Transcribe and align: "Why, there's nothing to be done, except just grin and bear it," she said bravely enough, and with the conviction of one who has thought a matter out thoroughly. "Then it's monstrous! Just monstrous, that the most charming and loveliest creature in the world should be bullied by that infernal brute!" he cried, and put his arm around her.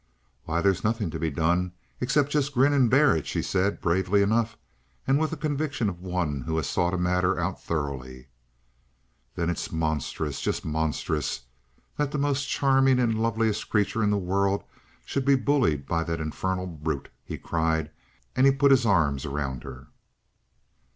"Why, 0.45 0.61
there's 0.61 0.83
nothing 0.83 1.11
to 1.11 1.19
be 1.19 1.29
done, 1.29 1.73
except 1.99 2.31
just 2.31 2.55
grin 2.55 2.73
and 2.73 2.89
bear 2.89 3.15
it," 3.15 3.27
she 3.27 3.43
said 3.43 3.79
bravely 3.79 4.23
enough, 4.23 4.57
and 5.05 5.19
with 5.19 5.29
the 5.29 5.37
conviction 5.37 5.89
of 5.89 6.01
one 6.01 6.41
who 6.41 6.57
has 6.57 6.73
thought 6.73 6.95
a 6.95 6.97
matter 6.97 7.39
out 7.39 7.61
thoroughly. 7.61 8.25
"Then 9.35 9.47
it's 9.47 9.71
monstrous! 9.71 10.41
Just 10.41 10.65
monstrous, 10.65 11.41
that 11.97 12.09
the 12.11 12.17
most 12.17 12.49
charming 12.49 12.97
and 12.97 13.21
loveliest 13.21 13.69
creature 13.69 14.01
in 14.03 14.09
the 14.09 14.17
world 14.17 14.63
should 15.05 15.23
be 15.23 15.35
bullied 15.35 15.85
by 15.85 16.03
that 16.05 16.19
infernal 16.19 16.65
brute!" 16.65 17.09
he 17.23 17.37
cried, 17.37 17.91
and 18.35 18.57
put 18.59 18.71
his 18.71 18.87
arm 18.87 19.19
around 19.23 19.61
her. 19.63 19.85